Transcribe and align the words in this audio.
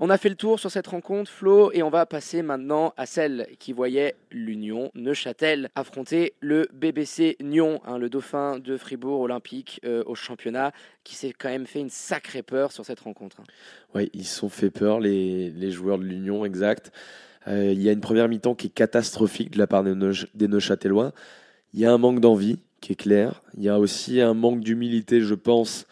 On 0.00 0.10
a 0.10 0.16
fait 0.18 0.28
le 0.28 0.36
tour 0.36 0.60
sur 0.60 0.70
cette 0.70 0.86
rencontre, 0.86 1.28
Flo, 1.28 1.72
et 1.72 1.82
on 1.82 1.90
va 1.90 2.06
passer 2.06 2.42
maintenant 2.42 2.94
à 2.96 3.04
celle 3.04 3.48
qui 3.58 3.72
voyait 3.72 4.14
l'Union 4.30 4.92
Neuchâtel 4.94 5.70
affronter 5.74 6.34
le 6.38 6.68
BBC 6.72 7.36
Nyon, 7.42 7.80
hein, 7.84 7.98
le 7.98 8.08
dauphin 8.08 8.60
de 8.60 8.76
Fribourg 8.76 9.22
olympique 9.22 9.80
euh, 9.84 10.04
au 10.06 10.14
championnat, 10.14 10.70
qui 11.02 11.16
s'est 11.16 11.32
quand 11.36 11.48
même 11.48 11.66
fait 11.66 11.80
une 11.80 11.90
sacrée 11.90 12.44
peur 12.44 12.70
sur 12.70 12.84
cette 12.84 13.00
rencontre. 13.00 13.40
Hein. 13.40 13.44
Oui, 13.92 14.08
ils 14.14 14.24
sont 14.24 14.48
fait 14.48 14.70
peur, 14.70 15.00
les, 15.00 15.50
les 15.50 15.72
joueurs 15.72 15.98
de 15.98 16.04
l'Union, 16.04 16.44
exact. 16.44 16.92
Euh, 17.48 17.72
il 17.72 17.82
y 17.82 17.88
a 17.88 17.92
une 17.92 18.00
première 18.00 18.28
mi-temps 18.28 18.54
qui 18.54 18.68
est 18.68 18.70
catastrophique 18.70 19.50
de 19.50 19.58
la 19.58 19.66
part 19.66 19.82
des, 19.82 19.94
des 20.34 20.46
Neuchâtelois. 20.46 21.12
Il 21.74 21.80
y 21.80 21.86
a 21.86 21.92
un 21.92 21.98
manque 21.98 22.20
d'envie 22.20 22.60
qui 22.80 22.92
est 22.92 22.96
clair. 22.96 23.42
Il 23.56 23.64
y 23.64 23.68
a 23.68 23.80
aussi 23.80 24.20
un 24.20 24.34
manque 24.34 24.60
d'humilité, 24.60 25.22
je 25.22 25.34
pense, 25.34 25.86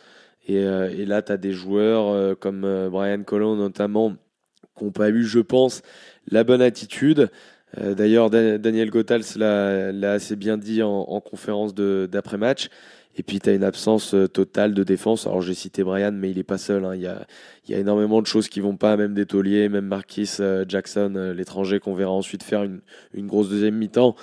euh, 0.50 0.88
et, 0.96 1.04
là, 1.04 1.22
tu 1.22 1.32
as 1.32 1.36
des 1.36 1.52
joueurs 1.52 2.08
euh, 2.08 2.34
comme 2.34 2.64
euh, 2.64 2.88
Brian 2.88 3.22
Colon 3.22 3.56
notamment, 3.56 4.14
qui 4.78 4.84
n'ont 4.84 4.92
pas 4.92 5.10
eu, 5.10 5.24
je 5.24 5.40
pense, 5.40 5.82
la 6.30 6.44
bonne 6.44 6.62
attitude. 6.62 7.30
D'ailleurs, 7.76 8.30
Daniel 8.30 8.88
Gotals 8.88 9.36
l'a 9.36 10.12
assez 10.12 10.34
bien 10.34 10.56
dit 10.56 10.82
en, 10.82 11.20
conférence 11.20 11.74
d'après-match. 11.74 12.70
Et 13.16 13.22
puis, 13.22 13.38
tu 13.38 13.50
as 13.50 13.52
une 13.52 13.64
absence 13.64 14.14
totale 14.32 14.72
de 14.72 14.82
défense. 14.82 15.26
Alors, 15.26 15.42
j'ai 15.42 15.52
cité 15.52 15.84
Brian, 15.84 16.12
mais 16.12 16.30
il 16.30 16.38
n'est 16.38 16.42
pas 16.42 16.56
seul. 16.56 16.86
Hein. 16.86 16.94
Il, 16.94 17.02
y 17.02 17.74
a, 17.74 17.78
énormément 17.78 18.22
de 18.22 18.26
choses 18.26 18.48
qui 18.48 18.60
vont 18.60 18.76
pas, 18.76 18.96
même 18.96 19.12
des 19.12 19.26
tauliers, 19.26 19.68
même 19.68 19.84
Marquis 19.84 20.38
Jackson, 20.66 21.32
l'étranger 21.36 21.78
qu'on 21.78 21.94
verra 21.94 22.12
ensuite 22.12 22.42
faire 22.42 22.62
une, 22.62 22.80
grosse 23.26 23.50
deuxième 23.50 23.74
mi-temps. 23.74 24.16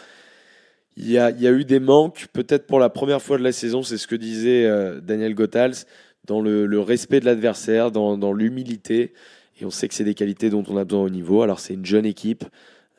Il 0.97 1.11
y, 1.11 1.19
a, 1.19 1.29
il 1.29 1.41
y, 1.41 1.47
a, 1.47 1.51
eu 1.51 1.65
des 1.65 1.79
manques, 1.79 2.27
peut-être 2.33 2.65
pour 2.65 2.79
la 2.79 2.89
première 2.89 3.21
fois 3.21 3.37
de 3.37 3.43
la 3.43 3.51
saison, 3.51 3.83
c'est 3.83 3.97
ce 3.97 4.07
que 4.07 4.15
disait 4.15 4.67
Daniel 5.01 5.35
Gotals 5.35 5.85
dans 6.25 6.41
le, 6.41 6.79
respect 6.79 7.19
de 7.19 7.25
l'adversaire, 7.25 7.91
dans, 7.91 8.33
l'humilité. 8.33 9.13
Et 9.59 9.65
on 9.65 9.69
sait 9.69 9.87
que 9.87 9.93
c'est 9.93 10.03
des 10.03 10.15
qualités 10.15 10.49
dont 10.49 10.63
on 10.67 10.77
a 10.77 10.83
besoin 10.83 11.03
au 11.03 11.09
niveau. 11.09 11.41
Alors 11.41 11.59
c'est 11.59 11.73
une 11.73 11.85
jeune 11.85 12.05
équipe. 12.05 12.45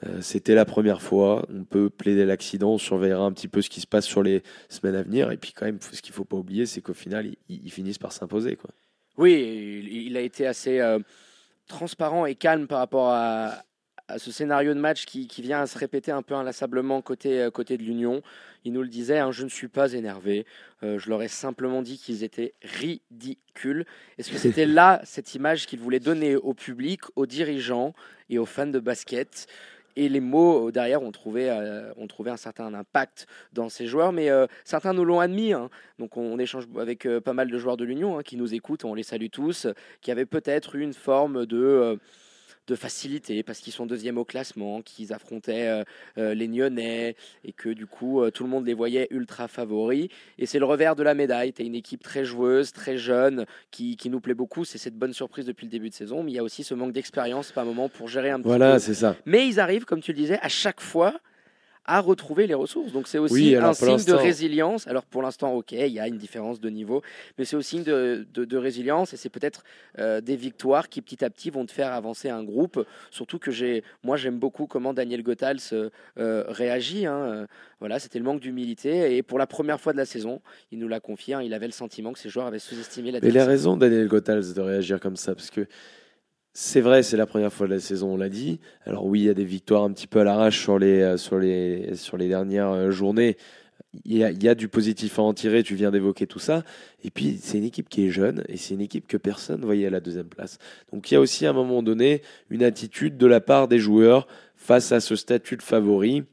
Euh, 0.07 0.21
c'était 0.21 0.55
la 0.55 0.65
première 0.65 1.03
fois. 1.03 1.47
On 1.53 1.65
peut 1.65 1.91
plaider 1.91 2.25
l'accident. 2.25 2.75
On 2.75 2.79
surveillera 2.79 3.25
un 3.25 3.33
petit 3.33 3.49
peu 3.49 3.63
ce 3.63 3.71
qui 3.71 3.81
se 3.81 3.87
passe 3.87 4.07
sur 4.07 4.23
les 4.23 4.43
semaines 4.69 4.95
à 4.95 5.03
venir. 5.03 5.31
Et 5.33 5.37
puis 5.37 5.53
quand 5.53 5.67
même, 5.67 5.79
ce 5.81 6.01
qu'il 6.01 6.13
ne 6.13 6.17
faut 6.17 6.25
pas 6.25 6.37
oublier, 6.37 6.67
c'est 6.67 6.81
qu'au 6.81 6.95
final, 6.95 7.31
ils, 7.49 7.71
finissent 7.71 7.99
par 7.99 8.13
s'imposer. 8.13 8.57
Oui, 9.17 9.85
il 9.91 10.17
a 10.17 10.21
été 10.21 10.47
assez 10.47 10.81
euh, 10.81 10.99
transparent 11.67 12.27
et 12.27 12.35
calme 12.35 12.67
par 12.67 12.79
rapport 12.79 13.11
à, 13.11 13.65
ce 14.19 14.31
scénario 14.31 14.75
de 14.75 14.81
match 14.81 15.07
qui, 15.07 15.27
vient 15.43 15.63
à 15.63 15.67
se 15.67 15.79
répéter 15.79 16.13
un 16.13 16.23
peu 16.23 16.35
inlassablement 16.35 17.01
côté, 17.01 17.41
euh, 17.41 17.51
côté 17.51 17.77
de 17.79 17.83
l'Union. 17.83 18.23
Il 18.65 18.73
nous 18.73 18.83
le 18.83 18.89
disait, 18.89 19.19
hein, 19.19 19.33
je 19.33 19.45
ne 19.45 19.49
suis 19.49 19.69
pas 19.69 19.93
énervé. 19.93 20.47
Euh, 20.83 20.99
je 20.99 21.09
leur 21.09 21.23
ai 21.23 21.29
simplement 21.29 21.83
dit 21.83 21.99
qu'ils 21.99 22.23
étaient 22.23 22.55
ridicules. 22.63 23.87
Est-ce 24.19 24.31
que 24.31 24.39
c'était 24.39 24.67
là 24.67 25.01
cette 25.05 25.35
image 25.35 25.67
qu'il 25.67 25.81
voulait 25.81 26.01
donner 26.01 26.37
au 26.37 26.55
public, 26.55 27.01
aux 27.17 27.27
dirigeants 27.27 27.95
et 28.29 28.39
aux 28.39 28.47
fans 28.47 28.67
de 28.67 28.79
basket? 28.79 29.47
Et 29.97 30.09
les 30.09 30.21
mots 30.21 30.69
euh, 30.69 30.73
derrière 30.73 31.03
ont 31.03 31.13
trouvé, 31.13 31.51
ont 31.97 32.07
trouvé 32.07 32.31
un 32.31 32.37
certain 32.37 32.75
impact 32.75 33.27
dans 33.53 33.69
ces 33.69 33.87
joueurs, 33.87 34.13
mais 34.13 34.29
certains 34.65 34.93
nous 34.93 35.05
l'ont 35.05 35.21
admis. 35.21 35.53
Hein. 35.53 35.71
Donc 35.99 36.17
on, 36.17 36.39
échange 36.39 36.67
avec 36.79 37.09
pas 37.25 37.33
mal 37.33 37.51
de 37.51 37.59
joueurs 37.59 37.77
de 37.79 37.85
l'Union 37.85 38.19
hein, 38.19 38.23
qui 38.23 38.37
nous 38.37 38.53
écoutent, 38.55 38.85
on 38.85 38.95
les 38.95 39.03
salue 39.03 39.29
tous, 39.33 39.67
qui 40.03 40.11
avaient 40.11 40.27
peut-être 40.27 40.75
une 40.75 40.93
forme 40.93 41.47
de 41.47 41.99
de 42.67 42.75
facilité 42.75 43.43
parce 43.43 43.61
qu'ils 43.61 43.73
sont 43.73 43.87
deuxième 43.87 44.19
au 44.19 44.25
classement, 44.25 44.83
qu'ils 44.83 45.13
affrontaient 45.13 45.69
euh, 45.69 45.85
euh, 46.19 46.35
les 46.35 46.49
Nyonnais 46.49 47.17
et 47.45 47.53
que 47.53 47.69
du 47.69 47.87
coup 47.87 48.23
euh, 48.23 48.31
tout 48.31 48.45
le 48.45 48.51
monde 48.51 48.67
les 48.67 48.75
voyait 48.75 49.09
ultra 49.11 49.49
favoris. 49.49 50.09
Et 50.39 50.47
c'est 50.47 50.59
le 50.59 50.65
revers 50.65 50.97
de 50.97 51.03
la 51.03 51.15
médaille. 51.15 51.53
Tu 51.53 51.63
une 51.63 51.75
équipe 51.75 52.03
très 52.03 52.25
joueuse, 52.25 52.73
très 52.73 52.97
jeune, 52.97 53.47
qui, 53.71 53.97
qui 53.97 54.11
nous 54.11 54.21
plaît 54.21 54.35
beaucoup. 54.35 54.65
C'est 54.65 54.79
cette 54.79 54.97
bonne 54.97 55.13
surprise 55.13 55.47
depuis 55.47 55.67
le 55.67 55.71
début 55.71 55.91
de 55.91 55.95
saison. 55.95 56.23
Mais 56.23 56.33
il 56.33 56.35
y 56.35 56.39
a 56.39 56.45
aussi 56.45 56.65
ce 56.65 56.75
manque 56.75 56.93
d'expérience 56.93 57.53
par 57.53 57.65
moment 57.65 57.89
pour 57.89 58.09
gérer 58.09 58.31
un 58.31 58.39
petit 58.39 58.49
voilà, 58.49 58.79
c'est 58.79 58.95
ça. 58.95 59.17
Mais 59.27 59.47
ils 59.47 59.61
arrivent, 59.61 59.85
comme 59.85 60.01
tu 60.01 60.13
le 60.13 60.19
disais, 60.19 60.39
à 60.41 60.49
chaque 60.49 60.81
fois 60.81 61.15
à 61.87 62.01
retrouver 62.01 62.47
les 62.47 62.55
ressources. 62.55 62.93
Donc 62.93 63.09
c'est 63.09 63.19
aussi 63.19 63.55
un 63.55 63.73
signe 63.73 64.05
de 64.05 64.13
résilience. 64.13 64.87
Alors 64.87 65.05
pour 65.05 65.23
l'instant, 65.23 65.53
ok, 65.55 65.73
il 65.73 65.89
y 65.89 66.01
a 66.01 66.09
une 66.09 66.19
différence 66.19 66.61
de 66.61 66.71
niveau, 66.71 67.03
mais 67.39 67.45
c'est 67.45 67.57
aussi 67.57 67.65
signe 67.65 67.83
de, 67.83 68.27
de, 68.33 68.57
résilience 68.57 69.15
et 69.15 69.17
c'est 69.17 69.31
peut-être 69.31 69.65
euh, 69.99 70.21
des 70.21 70.37
victoires 70.37 70.89
qui 70.89 71.01
petit 71.01 71.25
à 71.25 71.31
petit 71.31 71.51
vont 71.51 71.65
te 71.65 71.73
faire 71.73 71.93
avancer 71.93 72.29
un 72.29 72.45
groupe. 72.45 72.85
Surtout 73.11 73.39
que 73.39 73.51
j'ai, 73.51 73.83
moi 74.03 74.17
j'aime 74.17 74.39
beaucoup 74.39 74.67
comment 74.67 74.93
Daniel 74.93 75.23
Gothals 75.23 75.73
euh, 75.73 76.45
réagit. 76.49 77.07
Hein. 77.07 77.47
Voilà, 77.81 77.99
c'était 77.99 78.19
le 78.19 78.25
manque 78.25 78.41
d'humilité 78.41 79.17
et 79.17 79.23
pour 79.23 79.39
la 79.39 79.47
première 79.47 79.81
fois 79.81 79.93
de 79.93 79.99
la 79.99 80.05
saison, 80.05 80.41
il 80.73 80.79
nous 80.79 80.89
l'a 80.89 81.01
confié. 81.01 81.35
Hein, 81.35 81.43
il 81.43 81.53
avait 81.55 81.67
le 81.67 81.73
sentiment 81.73 82.13
que 82.13 82.19
ses 82.19 82.29
joueurs 82.29 82.47
avaient 82.47 82.59
sous-estimé 82.59 83.11
la. 83.11 83.21
Mais 83.21 83.29
il 83.29 83.39
a 83.39 83.45
raison, 83.45 83.77
Daniel 83.77 84.09
Gothals, 84.09 84.55
de 84.55 84.61
réagir 84.61 85.01
comme 85.01 85.17
ça 85.17 85.35
parce 85.35 85.51
que 85.51 85.67
c'est 86.57 86.81
vrai, 86.81 87.03
c'est 87.03 87.17
la 87.17 87.27
première 87.27 87.53
fois 87.53 87.67
de 87.67 87.75
la 87.75 87.81
saison, 87.81 88.15
on 88.15 88.17
l'a 88.17 88.29
dit. 88.29 88.61
Alors 88.87 89.07
oui, 89.07 89.23
il 89.23 89.25
y 89.25 89.29
a 89.29 89.35
des 89.35 89.45
victoires 89.45 89.83
un 89.83 89.91
petit 89.91 90.07
peu 90.07 90.21
à 90.21 90.25
l'arrache 90.25 90.61
sur 90.61 90.79
les, 90.79 91.03
euh, 91.03 91.17
sur, 91.17 91.37
les, 91.37 91.97
sur 91.97 92.17
les 92.17 92.29
dernières 92.29 92.71
euh, 92.71 92.91
journées. 92.93 93.37
Il 94.05 94.17
y, 94.17 94.49
a, 94.49 94.55
du 94.57 94.69
positif 94.69 95.21
à 95.21 95.23
en 95.23 95.35
tirer, 95.35 95.63
tu 95.63 95.77
viens 95.77 95.93
d'évoquer 95.93 96.27
tout 96.27 96.41
ça. 96.41 96.65
Et 97.05 97.11
puis, 97.11 97.39
c'est 97.41 97.59
une 97.59 97.65
équipe 97.65 97.89
qui 97.89 98.07
est 98.07 98.11
jeune 98.11 98.45
et 98.49 98.57
c'est 98.57 98.75
une 98.75 98.81
équipe 98.81 99.07
que 99.07 99.17
personne 99.17 99.61
ne 99.61 99.67
voyait 99.67 99.87
à 99.87 99.91
la 99.91 100.01
deuxième 100.01 100.27
place. 100.27 100.59
Donc, 100.93 101.11
il 101.11 101.15
y 101.15 101.17
a 101.17 101.21
aussi 101.21 101.47
à 101.47 101.51
un 101.51 101.53
moment 101.53 101.81
donné 101.81 102.23
une 102.51 102.65
attitude 102.65 103.17
de 103.17 103.27
la 103.27 103.41
part 103.41 103.69
des 103.69 103.79
joueurs 103.79 104.27
face 104.57 104.91
à 104.91 104.99
ce 104.99 105.15
statut 105.15 105.57
de 105.57 105.63
favori, 105.63 106.25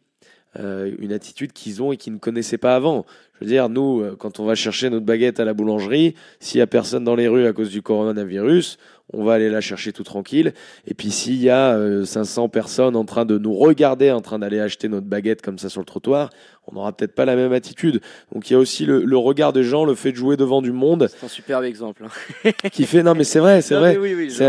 euh, 0.60 0.92
une 0.98 1.14
attitude 1.14 1.54
qu'ils 1.54 1.84
ont 1.84 1.92
et 1.92 1.98
qu'ils 1.98 2.14
ne 2.14 2.20
connaissaient 2.20 2.58
pas 2.58 2.76
avant. 2.76 3.06
Je 3.36 3.46
veux 3.46 3.52
dire, 3.52 3.70
nous, 3.70 4.16
quand 4.18 4.40
on 4.40 4.46
va 4.46 4.56
chercher 4.56 4.90
notre 4.90 5.06
baguette 5.06 5.40
à 5.40 5.46
la 5.46 5.54
boulangerie, 5.54 6.16
s'il 6.40 6.58
n'y 6.58 6.64
a 6.64 6.68
personne 6.68 7.04
dans 7.04 7.16
les 7.16 7.28
rues 7.28 7.46
à 7.46 7.54
cause 7.54 7.70
du 7.70 7.84
coronavirus, 7.84 8.80
on 9.14 9.24
va 9.24 9.34
aller 9.34 9.50
la 9.50 9.62
chercher 9.62 9.94
tout 9.94 10.04
tranquille. 10.04 10.54
Et 10.88 10.94
puis 10.94 11.12
s'il 11.12 11.42
y 11.42 11.50
a 11.50 11.78
500 12.06 12.46
euh, 12.46 12.48
personnes 12.48 12.96
en 12.96 13.06
train 13.06 13.26
de 13.26 13.38
nous 13.38 13.54
regarder, 13.54 14.12
en 14.12 14.22
train 14.22 14.40
d'aller 14.40 14.60
acheter 14.60 14.88
notre 14.88 15.08
baguette 15.08 15.42
comme 15.42 15.58
ça 15.58 15.70
sur 15.70 15.82
le 15.82 15.86
trottoir, 15.86 16.30
on 16.68 16.76
n'aura 16.76 16.92
peut-être 16.96 17.16
pas 17.16 17.26
la 17.26 17.36
même 17.36 17.54
attitude. 17.54 18.02
Donc 18.34 18.50
il 18.50 18.54
y 18.54 18.56
a 18.56 18.60
aussi 18.60 18.86
le, 18.86 19.18
regard 19.18 19.52
des 19.54 19.64
gens, 19.64 19.84
le 19.84 19.96
fait 19.96 20.12
de 20.12 20.18
jouer 20.18 20.38
devant 20.38 20.62
du 20.62 20.72
monde. 20.72 21.10
C'est 21.10 21.26
un 21.26 21.30
superbe 21.30 21.64
exemple. 21.64 22.06
Hein. 22.06 22.52
qui 22.72 22.86
fait 22.86 23.04
non 23.04 23.16
mais 23.16 23.24
c'est 23.24 23.40
vrai, 23.40 23.62
c'est 23.62 23.76
vrai. 23.76 23.98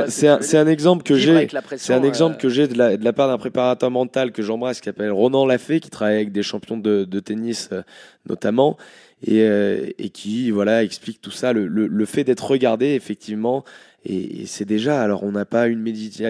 c'est 0.09 0.59
un, 0.59 0.67
exemple 0.67 1.03
que 1.03 1.17
j'ai. 1.17 1.49
C'est 1.77 1.95
un 1.95 2.03
exemple 2.03 2.37
que 2.37 2.49
j'ai 2.49 2.69
de 2.69 2.77
la, 2.77 3.13
part 3.13 3.29
d'un 3.29 3.39
préparateur 3.39 3.91
mental 3.91 4.33
que 4.33 4.43
j'embrasse 4.43 4.81
qui 4.81 4.87
s'appelle 4.87 5.13
Ronan 5.13 5.47
Lafay, 5.47 5.81
qui 5.81 5.91
travaille 5.91 6.17
avec 6.17 6.33
des 6.33 6.43
champions 6.43 6.77
de, 6.77 7.21
tennis 7.21 7.71
euh, 7.73 7.83
notamment. 8.29 8.77
Et, 9.25 9.43
euh, 9.43 9.87
et, 9.99 10.09
qui 10.09 10.51
voilà 10.51 10.83
explique 10.83 11.21
tout 11.21 11.31
ça, 11.31 11.53
le, 11.53 11.69
le 11.69 12.05
fait 12.07 12.25
d'être 12.25 12.45
regardé 12.45 12.87
effectivement 12.87 13.65
et, 14.05 14.47
c'est 14.47 14.65
déjà, 14.65 15.03
alors 15.03 15.23
on 15.23 15.33
n'a 15.33 15.45
pas 15.45 15.69
une, 15.69 15.87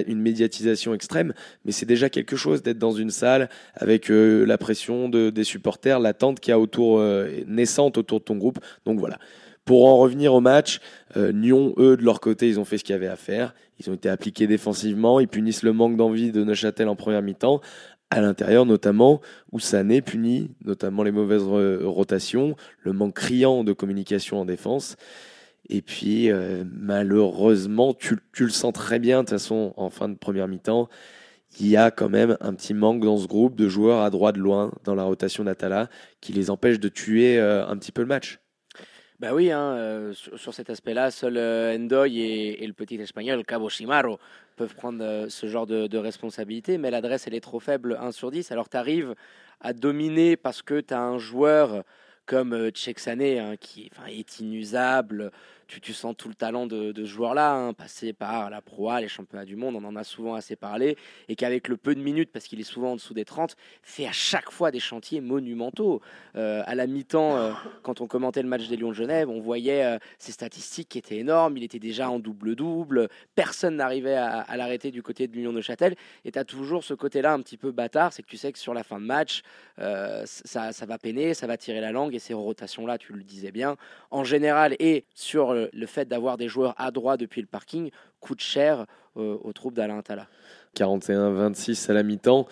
une, 0.07 0.21
médiatisation 0.21 0.95
extrême, 0.95 1.33
mais 1.65 1.73
c'est 1.73 1.87
déjà 1.87 2.11
quelque 2.11 2.37
chose 2.37 2.63
d'être 2.63 2.79
dans 2.79 2.93
une 2.93 3.11
salle 3.11 3.49
avec 3.75 4.11
euh, 4.11 4.45
la 4.45 4.59
pression 4.59 5.09
de, 5.09 5.31
des 5.31 5.45
supporters, 5.45 5.72
l'attente 6.01 6.41
qu'il 6.41 6.51
y 6.51 6.55
a 6.55 6.59
autour, 6.59 6.99
euh, 6.99 7.29
naissante 7.47 7.99
autour 7.99 8.21
de 8.21 8.25
ton 8.25 8.37
groupe. 8.37 8.59
Donc 8.85 8.99
voilà. 8.99 9.19
Pour 9.65 9.87
en 9.87 9.97
revenir 9.99 10.35
au 10.35 10.41
match, 10.41 10.81
euh, 11.17 11.33
Nyon, 11.33 11.75
eux, 11.79 11.97
de 11.97 12.03
leur 12.03 12.21
côté, 12.21 12.49
ils 12.49 12.59
ont 12.59 12.65
fait 12.65 12.79
ce 12.79 12.85
qu'il 12.85 12.95
y 12.95 12.97
avait 12.97 13.07
à 13.07 13.17
faire. 13.17 13.55
Ils 13.79 13.91
ont 13.91 13.95
été 13.95 14.09
appliqués 14.09 14.47
défensivement. 14.47 15.21
Ils 15.21 15.29
punissent 15.29 15.63
le 15.63 15.73
manque 15.73 15.97
d'envie 15.97 16.33
de 16.33 16.43
Neuchâtel 16.43 16.89
en 16.89 16.97
première 16.97 17.23
mi-temps. 17.23 17.61
À 18.11 18.21
l'intérieur, 18.21 18.67
notamment, 18.67 19.21
où 19.53 19.61
Sané 19.61 20.03
punit 20.03 20.51
notamment 20.65 21.03
les 21.03 21.13
mauvaises 21.13 21.43
rotations, 21.43 22.57
le 22.81 22.93
manque 22.93 23.15
criant 23.15 23.65
de 23.65 23.73
communication 23.73 24.41
en 24.41 24.45
défense. 24.45 24.97
Et 25.69 25.81
puis, 25.81 26.31
euh, 26.31 26.65
malheureusement, 26.71 27.95
tu, 27.95 28.19
le 28.39 28.49
sens 28.51 28.73
très 28.73 28.99
bien, 28.99 29.19
de 29.19 29.23
toute 29.23 29.31
façon, 29.31 29.73
en 29.77 29.91
fin 29.91 30.09
de 30.09 30.17
première 30.17 30.49
mi-temps, 30.49 30.89
il 31.61 31.69
y 31.69 31.77
a 31.77 31.91
quand 31.91 32.09
même 32.09 32.37
un 32.41 32.55
petit 32.55 32.75
manque 32.75 33.05
dans 33.05 33.17
ce 33.17 33.27
groupe 33.27 33.57
de 33.57 33.69
joueurs 33.69 34.03
à 34.03 34.11
droite 34.11 34.37
loin 34.37 34.73
dans 34.85 34.95
la 34.95 35.05
rotation 35.05 35.45
d'Atala 35.45 35.89
qui 36.21 36.33
les 36.33 36.51
empêche 36.51 36.81
de 36.81 36.89
tuer 36.89 37.39
euh, 37.39 37.67
un 37.67 37.77
petit 37.77 37.93
peu 37.93 38.03
le 38.03 38.09
match. 38.09 38.39
Bah 39.21 39.35
oui, 39.35 39.53
hein, 39.53 39.75
euh, 39.77 40.13
sur, 40.13 40.53
cet 40.53 40.69
aspect-là, 40.69 41.13
seul 41.13 41.39
Endoy 41.39 42.21
et, 42.21 42.67
le 42.67 42.73
petit 42.73 42.97
espagnol 42.97 43.45
Cabo 43.45 43.69
Shimaro 43.69 44.19
peuvent 44.57 44.75
prendre 44.75 45.27
ce 45.29 45.47
genre 45.47 45.67
de, 45.67 45.87
de, 45.87 45.99
responsabilité, 45.99 46.77
mais 46.77 46.91
l'adresse 46.91 47.29
elle 47.29 47.35
est 47.35 47.41
trop 47.41 47.61
faible, 47.61 47.97
1 48.01 48.11
sur 48.11 48.33
10. 48.33 48.51
Alors 48.51 48.69
tu 48.69 48.77
arrives 48.77 49.15
à 49.61 49.73
dominer 49.73 50.37
parce 50.37 50.63
que 50.63 50.81
tu 50.81 50.93
as 50.93 51.01
un 51.01 51.19
joueur 51.19 51.85
comme 52.33 52.55
euh, 52.55 52.71
Sané, 52.97 53.39
hein, 53.41 53.57
qui 53.61 53.91
est 54.09 54.41
inusable. 54.41 55.33
Tu, 55.83 55.95
sens 55.95 56.15
tout 56.15 56.29
le 56.29 56.35
talent 56.35 56.67
de, 56.67 56.93
ce 56.95 57.05
joueur-là, 57.07 57.55
hein, 57.55 57.73
passé 57.73 58.13
par 58.13 58.51
la 58.51 58.61
Pro 58.61 58.91
les 58.99 59.09
championnats 59.09 59.47
du 59.47 59.57
monde, 59.57 59.75
on 59.75 59.85
en 59.85 59.97
a 59.97 60.05
souvent 60.05 60.35
assez 60.35 60.55
parlé, 60.55 60.99
et 61.29 61.35
qu'avec 61.35 61.69
le 61.69 61.79
peu 61.79 61.95
de 61.95 62.01
minutes, 62.01 62.31
parce 62.31 62.45
qu'il 62.45 62.61
est 62.61 62.65
souvent 62.65 62.93
en 62.93 62.97
dessous 62.97 63.15
des 63.15 63.25
30, 63.25 63.57
fait 63.83 64.07
à 64.07 64.13
chaque 64.13 64.51
fois 64.51 64.71
des 64.71 64.81
chantiers 64.81 65.23
monumentaux. 65.23 66.03
Euh, 66.37 66.63
à 66.67 66.75
la 66.75 66.87
mi-temps, 66.87 67.39
euh, 67.39 67.53
quand 67.83 68.03
on 68.03 68.07
commentait 68.07 68.43
le 68.43 68.51
match 68.51 68.69
des 68.69 68.77
Lions 68.77 68.91
de 68.91 68.95
Genève, 68.95 69.31
on 69.31 69.41
voyait 69.41 69.99
ses 70.19 70.33
statistiques 70.33 70.91
qui 70.91 70.99
étaient 70.99 71.17
énormes, 71.17 71.57
il 71.57 71.65
était 71.65 71.79
déjà 71.79 72.11
en 72.11 72.19
double-double, 72.19 73.09
personne 73.35 73.77
n'arrivait 73.77 74.17
à, 74.17 74.55
l'arrêter 74.57 74.91
du 74.91 75.03
côté 75.03 75.27
de 75.27 75.33
l'Union 75.33 75.55
de 75.55 75.63
Châtel, 75.63 75.97
et 76.27 76.33
tu 76.33 76.39
as 76.39 76.45
toujours 76.45 76.85
ce 76.85 76.93
côté-là 76.93 77.33
un 77.33 77.41
petit 77.41 77.57
peu 77.57 77.73
bâtard, 77.73 78.13
c'est 78.13 78.23
que 78.23 78.29
tu 78.29 78.37
sais 78.37 78.53
que 78.53 78.59
sur 78.59 78.75
la 78.75 78.85
fin 78.85 79.01
de 79.01 79.07
match, 79.07 79.43
ça, 79.79 80.73
ça 80.73 80.87
va 80.87 80.99
peiner, 80.99 81.33
ça 81.33 81.47
va 81.47 81.57
tirer 81.57 81.81
la 81.81 81.93
langue, 81.93 82.15
et 82.15 82.19
ces 82.23 82.35
rotations-là, 82.35 82.99
tu 82.99 83.13
le 83.13 83.23
disais 83.23 83.51
bien, 83.51 83.77
en 84.11 84.25
général, 84.25 84.77
et 84.79 85.05
sur 85.15 85.55
le 85.55 85.87
fait 85.87 86.07
d'avoir 86.07 86.39
des 86.39 86.49
joueurs 86.49 86.75
à 86.79 86.91
droit 86.91 87.17
depuis 87.17 87.41
le 87.41 87.47
parking, 87.47 87.91
coûte 88.21 88.41
cher 88.41 88.87
aux 89.17 89.53
troupes 89.53 89.75
d'Alain 89.75 90.01
Tala. 90.01 90.29
41-26 90.77 91.91
à 91.91 91.95
la 91.95 92.03
mi-temps. 92.03 92.47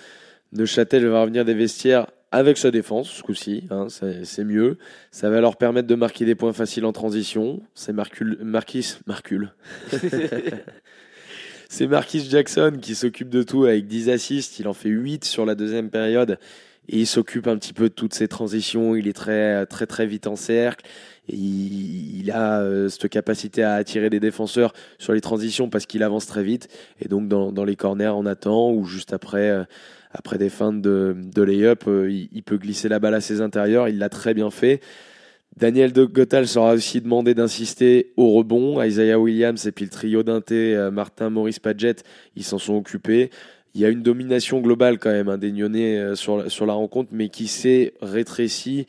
Neuchâtel 0.53 1.07
va 1.07 1.23
revenir 1.23 1.45
des 1.45 1.55
vestiaires 1.55 2.09
avec 2.33 2.59
sa 2.59 2.71
défense 2.71 3.11
ce 3.11 3.23
coup-ci, 3.23 3.65
hein, 3.71 3.89
c'est 3.89 4.45
mieux. 4.45 4.79
Ça 5.11 5.31
va 5.31 5.41
leur 5.41 5.57
permettre 5.57 5.89
de 5.89 5.95
marquer 5.95 6.25
des 6.25 6.35
points 6.35 6.53
faciles 6.53 6.85
en 6.85 6.93
transition. 6.93 7.61
C'est 7.75 7.93
Marcul. 7.93 8.39
c'est 11.69 11.87
Marquis 11.89 12.29
Jackson 12.29 12.79
qui 12.81 12.95
s'occupe 12.95 13.31
de 13.31 13.43
tout 13.43 13.65
avec 13.65 13.87
10 13.87 14.11
assists. 14.11 14.61
Il 14.61 14.69
en 14.69 14.75
fait 14.75 14.91
8 14.91 15.25
sur 15.25 15.45
la 15.45 15.57
deuxième 15.57 15.91
période 15.91 16.39
il 16.88 17.06
s'occupe 17.06 17.47
un 17.47 17.56
petit 17.56 17.73
peu 17.73 17.88
de 17.88 17.94
toutes 17.94 18.15
ces 18.15 18.29
transitions. 18.29 18.97
Il 18.97 19.06
est 19.06 19.12
très 19.12 19.67
très 19.67 19.87
très 19.87 20.06
vite 20.06 20.27
en 20.27 20.37
cercle. 20.37 20.87
Il, 21.29 22.31
a 22.32 22.61
euh, 22.61 22.88
cette 22.88 23.09
capacité 23.09 23.62
à 23.62 23.75
attirer 23.75 24.11
des 24.11 24.21
défenseurs 24.21 24.73
sur 24.99 25.12
les 25.12 25.21
transitions 25.21 25.69
parce 25.69 25.87
qu'il 25.87 26.03
avance 26.03 26.27
très 26.27 26.43
vite. 26.43 26.69
Et 27.00 27.09
donc 27.09 27.29
dans, 27.29 27.65
les 27.65 27.77
corners, 27.77 28.12
on 28.17 28.27
attend 28.27 28.73
ou 28.73 28.85
juste 28.85 29.12
après. 29.12 29.50
Euh, 29.50 29.65
après 30.12 30.38
des 30.38 30.49
feintes 30.49 30.82
de, 30.82 31.15
de 31.17 31.41
lay-up, 31.41 31.85
euh, 31.87 32.11
il, 32.11 32.43
peut 32.43 32.56
glisser 32.56 32.88
la 32.88 32.99
balle 32.99 33.15
à 33.15 33.21
ses 33.21 33.41
intérieurs. 33.41 33.88
Il 33.88 33.99
l'a 33.99 34.09
très 34.09 34.35
bien 34.35 34.50
fait. 34.50 34.81
Daniel 35.56 35.93
de 35.93 36.05
Gottal 36.05 36.49
sera 36.49 36.73
aussi 36.73 37.00
demandé 37.00 37.33
d'insister 37.33 38.12
au 38.17 38.33
rebond. 38.33 38.83
Isaiah 38.83 39.21
Williams 39.21 39.65
et 39.67 39.71
puis 39.71 39.85
le 39.85 39.91
trio 39.93 40.25
d'inté, 40.25 40.76
Martin, 40.93 41.31
Maurice 41.31 41.61
Padgett, 41.61 42.03
ils 42.35 42.43
s'en 42.43 42.59
sont 42.59 42.75
occupés. 42.75 43.31
Il 43.75 43.81
y 43.81 43.85
a 43.85 43.89
une 43.89 44.03
domination 44.03 44.61
globale 44.61 44.99
quand 44.99 45.11
même, 45.11 45.29
un 45.29 45.39
euh, 45.41 46.15
sur, 46.15 46.51
sur 46.51 46.67
la 46.67 46.73
rencontre, 46.73 47.11
mais 47.13 47.29
qui 47.29 47.47
s'est 47.47 47.95
rétrécie 48.01 48.87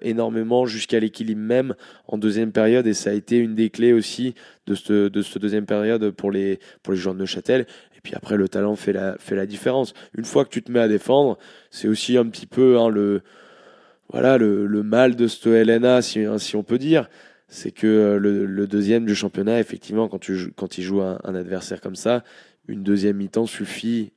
énormément 0.00 0.64
jusqu'à 0.64 0.98
l'équilibre 0.98 1.42
même 1.42 1.74
en 2.08 2.16
deuxième 2.16 2.52
période 2.52 2.86
et 2.86 2.94
ça 2.94 3.10
a 3.10 3.12
été 3.12 3.36
une 3.36 3.54
des 3.54 3.68
clés 3.68 3.92
aussi 3.92 4.34
de 4.66 4.74
cette, 4.74 4.90
de 4.90 5.20
cette 5.20 5.42
deuxième 5.42 5.66
période 5.66 6.10
pour 6.12 6.30
les, 6.30 6.58
pour 6.82 6.94
les 6.94 6.98
joueurs 6.98 7.14
de 7.14 7.20
Neuchâtel 7.20 7.66
puis 8.02 8.14
après, 8.14 8.36
le 8.36 8.48
talent 8.48 8.76
fait 8.76 8.92
la, 8.92 9.16
fait 9.18 9.36
la 9.36 9.46
différence. 9.46 9.94
Une 10.16 10.24
fois 10.24 10.44
que 10.44 10.50
tu 10.50 10.62
te 10.62 10.72
mets 10.72 10.80
à 10.80 10.88
défendre, 10.88 11.38
c'est 11.70 11.88
aussi 11.88 12.16
un 12.16 12.26
petit 12.26 12.46
peu 12.46 12.78
hein, 12.78 12.88
le, 12.88 13.22
voilà, 14.08 14.38
le, 14.38 14.66
le, 14.66 14.82
mal 14.82 15.14
de 15.14 15.28
ce 15.28 15.48
LNA, 15.48 16.02
si, 16.02 16.20
hein, 16.20 16.38
si 16.38 16.56
on 16.56 16.62
peut 16.62 16.78
dire. 16.78 17.08
C'est 17.48 17.70
que 17.70 17.86
euh, 17.86 18.18
le, 18.18 18.66
deuxième 18.66 19.04
du 19.04 19.14
championnat, 19.14 19.60
effectivement, 19.60 20.08
quand, 20.08 20.18
tu, 20.18 20.52
quand 20.56 20.78
il 20.78 20.82
joue 20.82 21.02
un 21.02 21.34
adversaire 21.34 21.80
comme 21.80 21.96
ça, 21.96 22.24
une 22.68 22.82
deuxième 22.82 23.16
mi-temps 23.16 23.46
suffit 23.46 24.12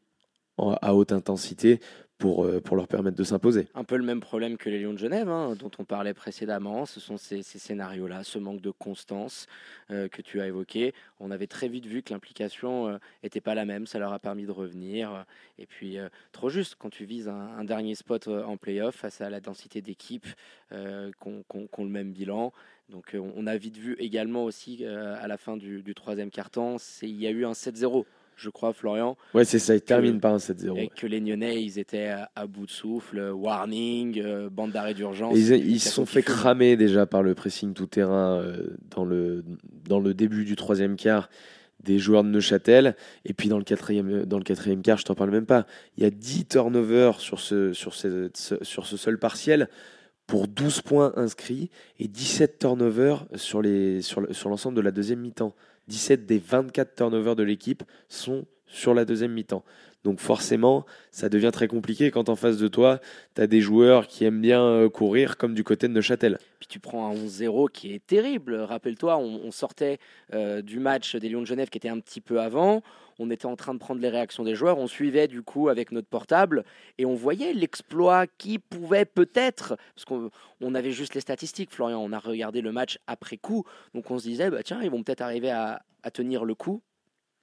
à 0.58 0.96
haute 0.96 1.12
intensité 1.12 1.80
pour, 2.18 2.46
euh, 2.46 2.62
pour 2.62 2.78
leur 2.78 2.88
permettre 2.88 3.18
de 3.18 3.24
s'imposer. 3.24 3.68
Un 3.76 3.84
peu 3.84 3.98
le 3.98 4.04
même 4.04 4.22
problème 4.22 4.58
que 4.58 4.70
les 4.70 4.80
Lions 4.80 4.94
de 4.94 4.98
Genève, 4.98 5.28
hein, 5.28 5.56
dont 5.56 5.72
on 5.80 5.84
parlait 5.84 6.14
précédemment. 6.14 6.86
Ce 6.86 7.00
sont 7.00 7.18
ces, 7.18 7.44
scénarios-là, 7.44 8.24
ce 8.24 8.40
manque 8.40 8.62
de 8.62 8.72
constance 8.72 9.48
euh, 9.92 10.08
que 10.08 10.22
tu 10.22 10.40
as 10.40 10.48
évoqué. 10.48 10.94
On 11.20 11.30
avait 11.32 11.48
très 11.48 11.68
vite 11.68 11.86
vu 11.86 12.04
que 12.04 12.14
l'implication 12.14 13.00
n'était 13.22 13.40
euh, 13.40 13.42
pas 13.42 13.56
la 13.56 13.66
même. 13.66 13.86
Ça 13.86 14.00
leur 14.00 14.14
a 14.14 14.20
permis 14.20 14.46
de 14.46 14.52
revenir. 14.52 15.26
Et 15.58 15.66
puis, 15.66 15.98
trop 16.32 16.50
juste, 16.50 16.76
quand 16.80 16.90
tu 16.90 17.06
vises 17.06 17.28
un, 17.28 17.64
dernier 17.64 17.96
spot 17.96 18.28
en 18.28 18.58
playoff 18.58 18.96
face 18.96 19.22
à 19.22 19.30
la 19.30 19.40
densité 19.40 19.82
d'équipes 19.82 20.28
qui 20.70 21.28
ont 21.28 21.84
le 21.84 21.90
même 21.90 22.12
bilan. 22.12 22.54
Donc, 22.90 23.16
on 23.16 23.48
a 23.48 23.58
vite 23.58 23.78
vu 23.78 23.96
également 24.00 24.44
aussi 24.44 24.86
à 24.86 25.28
la 25.28 25.38
fin 25.38 25.58
du, 25.58 25.82
du 25.82 25.96
troisième 25.96 26.30
quart-temps, 26.30 26.78
il 27.02 27.16
y 27.16 27.28
a 27.28 27.32
eu 27.32 27.46
un 27.46 27.54
7-0 27.54 28.06
je 28.36 28.50
crois, 28.50 28.74
Florian. 28.74 29.18
Ouais, 29.34 29.46
c'est 29.46 29.60
ça, 29.60 29.76
il 29.76 29.82
termine 29.82 30.20
par 30.20 30.34
un 30.34 30.38
7-0. 30.38 30.78
Et 30.78 30.90
que 30.90 31.08
les 31.08 31.22
Nyonnais, 31.22 31.64
ils 31.64 31.80
étaient 31.80 32.14
à, 32.36 32.48
bout 32.48 32.66
de 32.66 32.72
souffle, 32.72 33.20
warning, 33.34 34.22
euh, 34.22 34.50
bande 34.50 34.72
d'arrêt 34.72 34.94
d'urgence. 34.94 35.38
Ils 35.38 35.80
se 35.80 35.90
sont 35.90 36.06
fait 36.06 36.24
cramer 36.24 36.76
déjà 36.76 37.06
par 37.06 37.24
le 37.24 37.36
pressing 37.36 37.74
tout-terrain 37.74 38.40
euh, 38.42 38.68
dans, 38.96 39.06
le, 39.06 39.44
dans 39.88 40.00
le 40.00 40.14
début 40.14 40.46
du 40.46 40.56
troisième 40.56 40.96
quart 40.96 41.30
des 41.84 42.00
joueurs 42.00 42.24
de 42.24 42.30
Neuchâtel. 42.30 42.96
Et 43.26 43.34
puis 43.34 43.48
dans 43.48 43.58
le 43.58 43.64
quatrième, 43.64 44.26
dans 44.26 44.38
le 44.38 44.44
quatrième 44.44 44.82
quart, 44.82 44.98
je 44.98 45.06
t'en 45.06 45.16
parle 45.16 45.32
même 45.32 45.46
pas, 45.46 45.66
il 45.98 46.04
y 46.04 46.08
a 46.08 46.10
10 46.10 46.46
turnovers 46.48 47.20
sur 47.20 47.40
ce, 47.40 47.74
sur 47.74 47.94
ce, 47.94 48.30
sur 48.62 48.86
ce 48.86 48.98
seul 48.98 49.20
partiel 49.20 49.70
pour 50.28 50.48
12 50.48 50.82
points 50.82 51.14
inscrits 51.16 51.70
et 52.00 52.08
17 52.08 52.60
turnovers 52.60 53.26
sur 53.36 53.62
l'ensemble 53.62 54.34
sur, 54.34 54.60
sur 54.60 54.72
de 54.72 54.82
la 54.82 54.92
deuxième 54.92 55.20
mi-temps. 55.20 55.54
17 55.88 56.26
des 56.26 56.40
24 56.40 56.96
turnovers 56.96 57.36
de 57.36 57.44
l'équipe 57.44 57.84
sont 58.10 58.46
sur 58.66 58.94
la 58.94 59.06
deuxième 59.06 59.34
mi-temps. 59.34 59.64
Donc 60.06 60.20
forcément, 60.20 60.86
ça 61.10 61.30
devient 61.30 61.50
très 61.52 61.68
compliqué 61.68 62.12
quand 62.12 62.30
en 62.30 62.36
face 62.36 62.58
de 62.58 62.68
toi, 62.68 63.00
tu 63.34 63.42
as 63.42 63.48
des 63.48 63.60
joueurs 63.60 64.06
qui 64.06 64.24
aiment 64.24 64.40
bien 64.40 64.62
euh, 64.62 64.88
courir 64.88 65.36
comme 65.36 65.56
du 65.56 65.64
côté 65.64 65.88
de 65.88 65.94
Neuchâtel. 65.94 66.38
Puis 66.60 66.68
tu 66.68 66.80
prends 66.80 67.10
un 67.10 67.16
11-0 67.16 67.72
qui 67.72 67.92
est 67.92 68.06
terrible. 68.06 68.54
Rappelle-toi, 68.56 69.18
on, 69.18 69.50
sortait 69.50 69.98
euh, 70.36 70.62
du 70.62 70.78
match 70.78 71.16
des 71.16 71.28
Lions 71.28 71.42
de 71.42 71.48
Genève 71.48 71.70
qui 71.70 71.80
était 71.80 71.90
un 71.90 72.00
petit 72.00 72.22
peu 72.22 72.40
avant. 72.40 72.84
On 73.18 73.32
était 73.32 73.48
en 73.48 73.56
train 73.56 73.74
de 73.74 73.80
prendre 73.80 74.00
les 74.00 74.10
réactions 74.10 74.44
des 74.44 74.54
joueurs. 74.54 74.78
On 74.78 74.86
suivait 74.86 75.28
du 75.28 75.42
coup 75.42 75.70
avec 75.70 75.92
notre 75.92 76.08
portable 76.08 76.66
et 77.00 77.08
on 77.08 77.16
voyait 77.16 77.54
l'exploit 77.54 78.28
qui 78.28 78.60
pouvait 78.60 79.06
peut-être, 79.06 79.76
parce 79.96 80.06
qu'on 80.06 80.76
avait 80.76 80.92
juste 80.92 81.16
les 81.16 81.22
statistiques, 81.22 81.72
Florian, 81.72 82.00
on 82.00 82.12
a 82.12 82.20
regardé 82.20 82.62
le 82.62 82.72
match 82.72 83.00
après 83.08 83.38
coup. 83.38 83.64
Donc 83.96 84.12
on 84.12 84.20
se 84.20 84.28
disait, 84.28 84.52
bah, 84.52 84.62
tiens, 84.62 84.82
ils 84.84 84.92
vont 84.92 85.02
peut-être 85.02 85.22
arriver 85.22 85.50
à 85.50 85.82
tenir 86.14 86.46
le 86.46 86.54
coup 86.54 86.84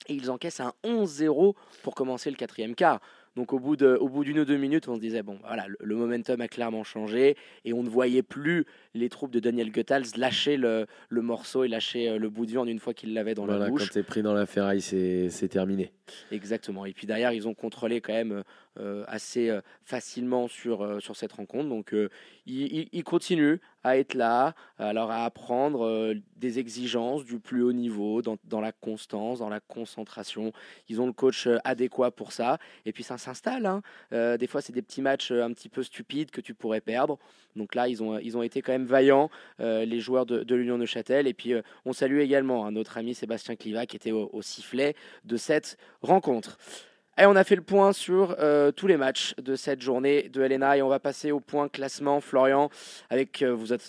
et 0.09 0.15
ils 0.15 0.31
encaissent 0.31 0.61
un 0.61 0.73
11-0 0.85 1.55
pour 1.83 1.95
commencer 1.95 2.31
le 2.31 2.37
quatrième 2.37 2.75
quart. 2.75 3.01
Donc 3.35 3.55
au 3.55 3.59
bout 3.59 3.77
de, 3.77 3.97
au 3.99 4.09
bout 4.09 4.25
d'une 4.25 4.41
ou 4.41 4.45
deux 4.45 4.59
minutes, 4.59 4.89
on 4.89 4.97
se 4.97 5.01
disait 5.01 5.23
bon, 5.23 5.39
voilà, 5.47 5.67
le, 5.81 5.97
momentum 5.97 6.41
a 6.43 6.49
clairement 6.49 6.85
changé 6.85 7.37
et 7.65 7.73
on 7.73 7.83
ne 7.83 7.89
voyait 7.89 8.23
plus 8.23 8.67
les 8.95 9.09
troupes 9.09 9.31
de 9.31 9.41
Daniel 9.41 9.73
Goethals 9.73 10.17
lâcher 10.17 10.59
le, 10.59 10.87
le 11.09 11.23
morceau 11.23 11.65
et 11.65 11.69
lâcher 11.69 12.11
euh, 12.11 12.19
le 12.19 12.29
bout 12.29 12.45
de 12.45 12.51
viande 12.51 12.69
une 12.69 12.79
fois 12.79 12.93
qu'il 12.93 13.15
l'avait 13.15 13.35
dans 13.35 13.47
la 13.47 13.71
bouche. 13.71 13.87
Quand 13.87 13.93
c'est 13.93 14.03
pris 14.03 14.23
dans 14.23 14.35
la 14.35 14.45
ferraille, 14.45 14.83
c'est 14.83 15.49
terminé. 15.49 15.93
Exactement. 16.31 16.85
Et 16.85 16.93
puis 16.93 17.07
derrière, 17.07 17.33
ils 17.33 17.49
ont 17.49 17.55
contrôlé 17.55 18.03
quand 18.03 18.13
même 18.13 18.43
euh, 18.79 19.05
assez 19.09 19.49
euh, 19.49 19.63
facilement 19.83 20.47
sur, 20.47 21.01
sur 21.01 21.17
cette 21.17 21.33
rencontre. 21.33 21.71
Donc 21.71 21.95
ils, 22.45 22.89
ils, 22.93 23.05
continuent 23.05 23.57
à 23.85 23.97
être 23.97 24.15
là, 24.15 24.55
alors 24.79 25.11
à 25.11 25.25
apprendre 25.25 26.15
des 26.37 26.59
exigences 26.59 27.25
du 27.25 27.39
plus 27.39 27.63
haut 27.63 27.73
niveau, 27.73 28.21
dans, 28.21 28.37
dans, 28.45 28.61
la 28.61 28.73
constance, 28.73 29.39
dans 29.39 29.49
la 29.49 29.61
concentration. 29.61 30.53
Ils 30.89 31.01
ont 31.01 31.07
le 31.07 31.13
coach 31.13 31.49
adéquat 31.65 32.11
pour 32.11 32.33
ça. 32.33 32.59
Et 32.85 32.93
puis 32.93 33.05
ça 33.05 33.17
s'installe. 33.17 33.65
Hein. 33.67 33.83
Euh, 34.13 34.37
des 34.37 34.47
fois, 34.47 34.61
c'est 34.61 34.73
des 34.73 34.83
petits 34.83 35.03
matchs 35.03 35.31
euh, 35.31 35.45
un 35.45 35.53
petit 35.53 35.69
peu 35.69 35.83
stupides 35.83 36.31
que 36.31 36.41
tu 36.41 36.55
pourrais 36.55 36.81
perdre. 36.81 37.19
Donc 37.57 37.75
là, 37.75 37.89
ils 37.89 38.03
ont, 38.03 38.19
ils 38.19 38.37
ont 38.37 38.43
été 38.43 38.61
quand 38.61 38.73
même 38.73 38.87
vaillants, 38.87 39.31
euh, 39.61 39.85
les 39.85 40.01
joueurs 40.01 40.27
de, 40.27 40.43
de 40.43 40.55
l'Union 40.55 40.79
de 40.79 40.87
Châtel. 40.87 41.27
Et 41.27 41.35
puis, 41.35 41.55
on 41.85 41.93
salue 41.93 42.19
également 42.19 42.67
hein, 42.67 42.73
notre 42.73 42.99
ami 42.99 43.15
Sébastien 43.15 43.57
Cliva 43.57 43.87
qui 43.87 43.97
était 43.97 44.13
au 44.13 44.43
sifflet 44.43 44.95
de 45.25 45.37
cette 45.37 45.79
rencontre. 46.03 46.59
Et 47.19 47.27
on 47.27 47.37
a 47.37 47.45
fait 47.45 47.57
le 47.57 47.63
point 47.63 47.93
sur 47.93 48.37
euh, 48.39 48.73
tous 48.73 48.87
les 48.87 48.97
matchs 48.97 49.35
de 49.37 49.55
cette 49.55 49.83
journée 49.83 50.31
de 50.31 50.41
LNA 50.41 50.79
et 50.79 50.83
on 50.83 50.89
va 50.89 50.99
passer 50.99 51.31
au 51.31 51.41
point 51.41 51.69
classement. 51.69 52.23
Florian, 52.23 52.71
avec 53.11 53.43
euh, 53.43 53.53
vous, 53.53 53.75
êtes, 53.75 53.87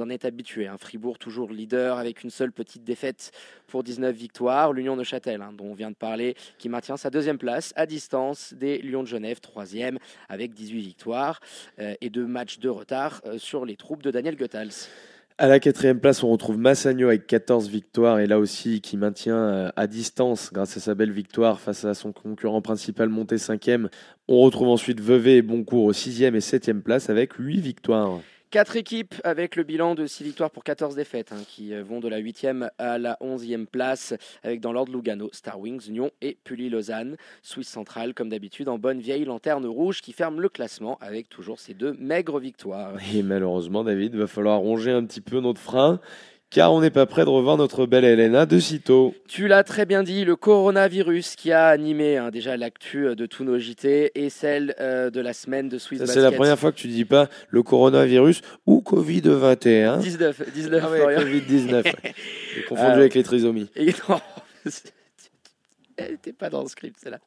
en 0.00 0.10
êtes 0.10 0.24
habitué. 0.24 0.66
Hein. 0.66 0.76
Fribourg 0.76 1.16
toujours 1.16 1.52
leader 1.52 1.98
avec 1.98 2.24
une 2.24 2.30
seule 2.30 2.50
petite 2.50 2.82
défaite 2.82 3.30
pour 3.68 3.84
19 3.84 4.12
victoires. 4.12 4.72
L'Union 4.72 4.96
de 4.96 5.04
Châtel, 5.04 5.40
hein, 5.40 5.52
dont 5.56 5.66
on 5.66 5.74
vient 5.74 5.92
de 5.92 5.96
parler, 5.96 6.34
qui 6.58 6.68
maintient 6.68 6.96
sa 6.96 7.10
deuxième 7.10 7.38
place 7.38 7.72
à 7.76 7.86
distance 7.86 8.52
des 8.54 8.78
Lions 8.78 9.04
de 9.04 9.08
Genève, 9.08 9.38
troisième 9.38 10.00
avec 10.28 10.52
18 10.52 10.80
victoires 10.80 11.38
euh, 11.78 11.94
et 12.00 12.10
deux 12.10 12.26
matchs 12.26 12.58
de 12.58 12.68
retard 12.68 13.22
sur 13.36 13.64
les 13.64 13.76
troupes 13.76 14.02
de 14.02 14.10
Daniel 14.10 14.36
Goethals. 14.36 14.88
À 15.36 15.48
la 15.48 15.58
quatrième 15.58 15.98
place, 15.98 16.22
on 16.22 16.30
retrouve 16.30 16.58
Massagno 16.58 17.08
avec 17.08 17.26
14 17.26 17.68
victoires 17.68 18.20
et 18.20 18.28
là 18.28 18.38
aussi 18.38 18.80
qui 18.80 18.96
maintient 18.96 19.36
euh, 19.36 19.70
à 19.74 19.88
distance 19.88 20.52
grâce 20.52 20.76
à 20.76 20.80
sa 20.80 20.94
belle 20.94 21.10
victoire 21.10 21.58
face 21.58 21.84
à 21.84 21.94
son 21.94 22.12
concurrent 22.12 22.62
principal 22.62 23.08
monté 23.08 23.36
cinquième. 23.36 23.88
On 24.28 24.38
retrouve 24.38 24.68
ensuite 24.68 25.00
Vevey 25.00 25.38
et 25.38 25.42
Boncourt 25.42 25.86
au 25.86 25.92
sixième 25.92 26.36
et 26.36 26.40
septième 26.40 26.82
place 26.82 27.10
avec 27.10 27.32
8 27.32 27.58
victoires. 27.58 28.20
Quatre 28.54 28.76
équipes 28.76 29.16
avec 29.24 29.56
le 29.56 29.64
bilan 29.64 29.96
de 29.96 30.06
6 30.06 30.22
victoires 30.22 30.48
pour 30.48 30.62
14 30.62 30.94
défaites 30.94 31.32
hein, 31.32 31.42
qui 31.48 31.74
euh, 31.74 31.82
vont 31.82 31.98
de 31.98 32.06
la 32.06 32.20
8e 32.20 32.68
à 32.78 32.98
la 32.98 33.18
11e 33.20 33.66
place 33.66 34.14
avec 34.44 34.60
dans 34.60 34.72
l'ordre 34.72 34.92
Lugano, 34.92 35.28
Star 35.32 35.58
Wings, 35.58 35.88
Union 35.88 36.12
et 36.22 36.38
Pully 36.44 36.70
Lausanne. 36.70 37.16
Suisse 37.42 37.66
centrale 37.66 38.14
comme 38.14 38.28
d'habitude 38.28 38.68
en 38.68 38.78
bonne 38.78 39.00
vieille 39.00 39.24
lanterne 39.24 39.66
rouge 39.66 40.02
qui 40.02 40.12
ferme 40.12 40.40
le 40.40 40.48
classement 40.48 40.98
avec 41.00 41.28
toujours 41.28 41.58
ces 41.58 41.74
deux 41.74 41.94
maigres 41.94 42.38
victoires. 42.38 42.94
Et 43.12 43.24
malheureusement 43.24 43.82
David, 43.82 44.14
va 44.14 44.28
falloir 44.28 44.60
ronger 44.60 44.92
un 44.92 45.04
petit 45.04 45.20
peu 45.20 45.40
notre 45.40 45.60
frein 45.60 45.98
car 46.54 46.72
on 46.72 46.80
n'est 46.80 46.90
pas 46.90 47.04
prêt 47.04 47.24
de 47.24 47.30
revoir 47.30 47.56
notre 47.56 47.84
belle 47.84 48.04
Elena 48.04 48.46
de 48.46 48.60
sitôt. 48.60 49.12
Tu 49.26 49.48
l'as 49.48 49.64
très 49.64 49.86
bien 49.86 50.04
dit, 50.04 50.24
le 50.24 50.36
coronavirus 50.36 51.34
qui 51.34 51.50
a 51.50 51.66
animé 51.66 52.16
hein, 52.16 52.30
déjà 52.30 52.56
l'actu 52.56 53.08
euh, 53.08 53.16
de 53.16 53.26
tous 53.26 53.42
nos 53.42 53.58
JT 53.58 54.12
et 54.14 54.30
celle 54.30 54.76
euh, 54.78 55.10
de 55.10 55.20
la 55.20 55.32
semaine 55.32 55.68
de 55.68 55.78
Swiss 55.78 56.04
C'est 56.04 56.20
la 56.20 56.30
première 56.30 56.56
fois 56.56 56.70
que 56.70 56.76
tu 56.76 56.86
dis 56.86 57.04
pas 57.04 57.28
le 57.48 57.64
coronavirus 57.64 58.40
ou 58.66 58.84
Covid-21. 58.86 59.98
19, 59.98 60.52
19 60.54 60.84
Covid-19. 60.84 61.92
confondu 62.68 63.00
avec 63.00 63.14
les 63.14 63.24
trisomies. 63.24 63.68
Et 63.74 63.92
non, 64.08 64.20
elle 65.96 66.12
n'était 66.12 66.32
pas 66.32 66.50
dans 66.50 66.62
le 66.62 66.68
script, 66.68 66.96
celle-là. 67.00 67.20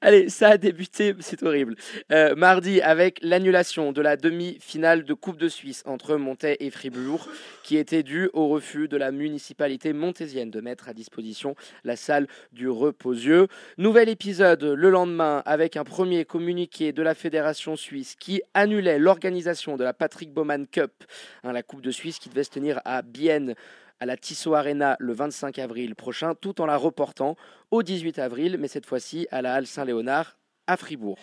Allez, 0.00 0.28
ça 0.28 0.50
a 0.50 0.56
débuté, 0.58 1.14
c'est 1.20 1.42
horrible. 1.42 1.76
Euh, 2.12 2.34
mardi, 2.34 2.80
avec 2.80 3.18
l'annulation 3.22 3.92
de 3.92 4.00
la 4.00 4.16
demi-finale 4.16 5.04
de 5.04 5.14
Coupe 5.14 5.38
de 5.38 5.48
Suisse 5.48 5.82
entre 5.86 6.16
Montaix 6.16 6.56
et 6.60 6.70
Fribourg, 6.70 7.28
qui 7.62 7.76
était 7.76 8.02
due 8.02 8.30
au 8.32 8.48
refus 8.48 8.88
de 8.88 8.96
la 8.96 9.10
municipalité 9.10 9.92
montésienne 9.92 10.50
de 10.50 10.60
mettre 10.60 10.88
à 10.88 10.94
disposition 10.94 11.54
la 11.84 11.96
salle 11.96 12.26
du 12.52 12.68
Reposieux. 12.68 13.48
Nouvel 13.76 14.08
épisode 14.08 14.62
le 14.62 14.90
lendemain, 14.90 15.42
avec 15.46 15.76
un 15.76 15.84
premier 15.84 16.24
communiqué 16.24 16.92
de 16.92 17.02
la 17.02 17.14
Fédération 17.14 17.76
suisse 17.76 18.14
qui 18.18 18.42
annulait 18.54 18.98
l'organisation 18.98 19.76
de 19.76 19.84
la 19.84 19.92
Patrick 19.92 20.32
Bowman 20.32 20.66
Cup, 20.66 20.92
hein, 21.44 21.52
la 21.52 21.62
Coupe 21.62 21.82
de 21.82 21.90
Suisse 21.90 22.18
qui 22.18 22.28
devait 22.28 22.44
se 22.44 22.50
tenir 22.50 22.80
à 22.84 23.02
Bienne 23.02 23.54
à 24.00 24.06
la 24.06 24.16
Tissot 24.16 24.54
Arena 24.54 24.96
le 24.98 25.12
25 25.12 25.58
avril 25.58 25.94
prochain, 25.94 26.34
tout 26.34 26.60
en 26.60 26.66
la 26.66 26.76
reportant 26.76 27.36
au 27.70 27.82
18 27.82 28.18
avril, 28.18 28.56
mais 28.58 28.68
cette 28.68 28.86
fois-ci 28.86 29.26
à 29.30 29.42
la 29.42 29.54
Halle 29.54 29.66
Saint-Léonard 29.66 30.38
à 30.68 30.76
Fribourg. 30.76 31.18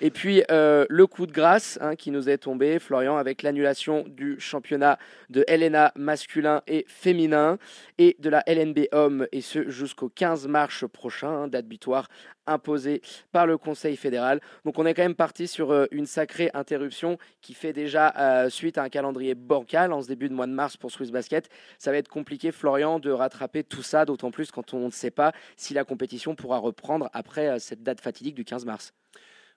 Et 0.00 0.10
puis 0.10 0.42
euh, 0.50 0.86
le 0.88 1.06
coup 1.06 1.26
de 1.26 1.32
grâce 1.32 1.78
hein, 1.80 1.96
qui 1.96 2.10
nous 2.10 2.30
est 2.30 2.38
tombé, 2.38 2.78
Florian, 2.78 3.16
avec 3.16 3.42
l'annulation 3.42 4.04
du 4.08 4.38
championnat 4.38 4.98
de 5.30 5.44
LNA 5.48 5.92
masculin 5.96 6.62
et 6.66 6.84
féminin 6.88 7.58
et 7.98 8.16
de 8.20 8.30
la 8.30 8.42
LNB 8.46 8.86
homme, 8.92 9.26
et 9.32 9.40
ce 9.40 9.68
jusqu'au 9.68 10.08
15 10.08 10.46
mars 10.46 10.84
prochain, 10.90 11.28
hein, 11.28 11.48
date 11.48 11.66
butoir 11.66 12.08
imposée 12.46 13.02
par 13.32 13.46
le 13.46 13.58
Conseil 13.58 13.96
fédéral. 13.96 14.40
Donc 14.64 14.78
on 14.78 14.86
est 14.86 14.94
quand 14.94 15.02
même 15.02 15.14
parti 15.14 15.46
sur 15.48 15.70
euh, 15.70 15.86
une 15.90 16.06
sacrée 16.06 16.50
interruption 16.54 17.18
qui 17.40 17.54
fait 17.54 17.72
déjà 17.72 18.14
euh, 18.18 18.50
suite 18.50 18.78
à 18.78 18.82
un 18.82 18.88
calendrier 18.88 19.34
bancal 19.34 19.92
en 19.92 20.02
ce 20.02 20.08
début 20.08 20.28
de 20.28 20.34
mois 20.34 20.46
de 20.46 20.52
mars 20.52 20.76
pour 20.76 20.90
Swiss 20.90 21.10
Basket. 21.10 21.48
Ça 21.78 21.90
va 21.90 21.98
être 21.98 22.08
compliqué, 22.08 22.52
Florian, 22.52 22.98
de 22.98 23.10
rattraper 23.10 23.64
tout 23.64 23.82
ça, 23.82 24.04
d'autant 24.04 24.30
plus 24.30 24.50
quand 24.50 24.74
on 24.74 24.86
ne 24.86 24.90
sait 24.90 25.10
pas 25.10 25.32
si 25.56 25.74
la 25.74 25.84
compétition 25.84 26.34
pourra 26.34 26.58
reprendre 26.58 27.10
après 27.12 27.58
cette 27.58 27.82
date 27.82 28.00
fatidique 28.00 28.34
du 28.34 28.44
15 28.44 28.64
mars. 28.64 28.94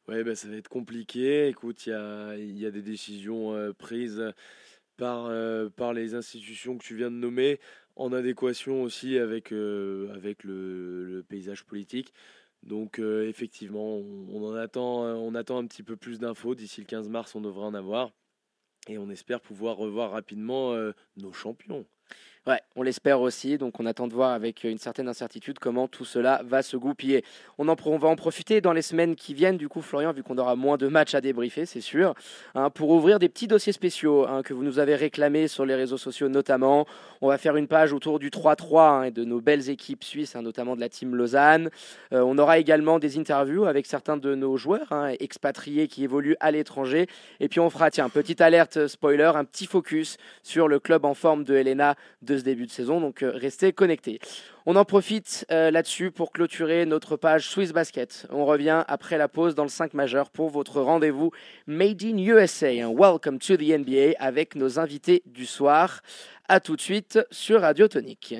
Ouais, 0.08 0.24
bah, 0.24 0.36
ça 0.36 0.48
va 0.48 0.56
être 0.56 0.70
compliqué. 0.70 1.48
Écoute, 1.48 1.86
il 1.86 2.58
y 2.58 2.66
a, 2.66 2.72
des 2.72 2.82
décisions 2.82 3.54
euh, 3.54 3.74
prises 3.74 4.34
par, 4.96 5.26
euh, 5.26 5.70
les 5.94 6.16
institutions 6.16 6.78
que 6.78 6.84
tu 6.84 6.96
viens 6.96 7.12
de 7.12 7.16
nommer, 7.18 7.60
en 7.98 8.14
adéquation 8.14 8.84
aussi 8.84 9.18
avec, 9.18 9.52
euh, 9.52 10.34
le, 10.44 11.24
paysage 11.28 11.66
politique. 11.66 12.14
Donc 12.68 13.00
effectivement, 13.00 13.98
on, 13.98 14.28
on, 14.30 14.50
en 14.50 14.56
attend, 14.56 15.58
un 15.58 15.68
petit 15.68 15.84
peu 15.84 15.96
plus 15.98 16.20
d'infos. 16.20 16.54
D'ici 16.54 16.82
le 16.82 16.86
15 16.86 17.10
mars, 17.10 17.34
on 17.34 17.42
devrait 17.42 17.66
en 17.66 17.74
avoir. 17.74 18.12
Et 18.88 18.98
on 18.98 19.10
espère 19.10 19.42
pouvoir 19.42 19.78
revoir 19.78 20.12
rapidement 20.12 20.76
nos 21.16 21.34
champions. 21.34 21.86
On 22.76 22.84
l'espère 22.84 23.22
aussi. 23.22 23.58
Donc 23.58 23.80
on 23.80 23.86
attend 23.86 24.08
de 24.08 24.14
voir 24.14 24.32
avec 24.32 24.64
une 24.64 24.78
certaine 24.78 25.08
incertitude 25.08 25.60
comment 25.60 25.88
tout 25.88 26.06
cela 26.06 26.42
va 26.46 26.62
se 26.62 26.78
goupiller. 26.78 27.24
On, 27.58 27.66
va 27.66 28.08
en 28.08 28.16
profiter 28.16 28.62
dans 28.62 28.74
les 28.74 28.82
semaines 28.82 29.16
qui 29.16 29.34
viennent, 29.34 29.58
du 29.58 29.68
coup, 29.68 29.82
Florian, 29.82 30.14
vu 30.14 30.24
qu'on 30.24 30.38
aura 30.38 30.56
moins 30.56 30.78
de 30.78 30.88
matchs 30.88 31.16
à 31.16 31.22
débriefer, 31.22 31.66
c'est 31.66 31.82
sûr, 31.82 32.14
hein, 32.56 32.70
pour 32.70 32.90
ouvrir 32.92 33.20
des 33.20 33.30
petits 33.30 33.48
dossiers 33.48 33.74
spéciaux 33.74 34.26
hein, 34.28 34.44
que 34.44 34.54
vous 34.54 34.64
nous 34.64 34.80
avez 34.80 34.96
réclamés 34.96 35.48
sur 35.48 35.66
les 35.66 35.76
réseaux 35.76 35.98
sociaux 35.98 36.30
notamment. 36.30 36.86
On 37.22 37.28
va 37.28 37.38
faire 37.38 37.56
une 37.56 37.68
page 37.68 37.94
autour 37.94 38.20
du 38.20 38.30
3-3 38.30 38.80
hein, 38.80 39.04
et 39.04 39.12
de 39.12 39.24
nos 39.24 39.42
belles 39.42 39.70
équipes 39.70 40.04
suisses, 40.04 40.36
notamment 40.36 40.76
de 40.76 40.82
la 40.82 40.90
team 40.90 41.16
Lausanne. 41.16 41.70
Euh, 42.14 42.22
on 42.22 42.38
aura 42.38 42.60
également 42.60 43.00
des 43.00 43.18
interviews 43.18 43.66
avec 43.66 43.86
certains 43.86 44.18
de 44.18 44.36
nos 44.36 44.58
joueurs 44.58 44.88
expatriés 45.20 45.88
qui 45.88 46.04
évoluent 46.04 46.38
à 46.40 46.52
l'étranger. 46.52 47.08
Et 47.40 47.50
puis 47.50 47.60
on 47.60 47.70
fera, 47.70 47.92
tiens, 47.92 48.10
petite 48.10 48.42
alerte 48.42 48.88
spoiler, 48.88 49.32
un 49.36 49.46
petit 49.46 49.66
focus 49.66 50.18
sur 50.44 50.68
le 50.68 50.80
club 50.80 51.06
en 51.06 51.14
forme 51.14 51.44
de 51.44 51.56
Helena 51.56 51.96
de 52.22 52.37
ce 52.38 52.44
début 52.44 52.66
de 52.66 52.72
saison, 52.72 53.02
donc 53.02 53.24
euh, 53.24 53.32
restez 53.34 53.74
connectés. 53.74 54.20
On 54.66 54.76
en 54.76 54.86
profite 54.86 55.46
euh, 55.52 55.72
là-dessus 55.72 56.12
pour 56.12 56.32
clôturer 56.32 56.86
notre 56.86 57.16
page 57.16 57.48
Swiss 57.48 57.72
Basket. 57.72 58.28
On 58.32 58.46
revient 58.46 58.84
après 58.88 59.18
la 59.18 59.28
pause 59.28 59.56
dans 59.56 59.64
le 59.64 59.70
5 59.70 59.94
majeur 59.94 60.30
pour 60.30 60.50
votre 60.50 60.82
rendez-vous 60.82 61.32
Made 61.68 62.04
in 62.04 62.18
USA. 62.18 62.72
Welcome 62.90 63.40
to 63.40 63.58
the 63.58 63.78
NBA 63.78 64.14
avec 64.20 64.56
nos 64.56 64.80
invités 64.80 65.24
du 65.26 65.46
soir. 65.46 66.02
A 66.50 66.60
tout 66.60 66.76
de 66.76 66.82
suite 66.82 67.20
sur 67.32 67.62
Radio 67.62 67.88
Tonique. 67.88 68.36